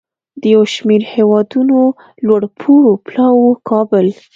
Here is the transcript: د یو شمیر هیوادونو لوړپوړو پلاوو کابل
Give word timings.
د 0.41 0.43
یو 0.53 0.63
شمیر 0.73 1.01
هیوادونو 1.13 1.79
لوړپوړو 2.25 2.91
پلاوو 3.07 3.59
کابل 3.69 4.07